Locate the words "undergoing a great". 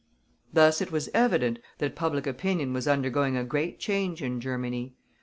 2.87-3.77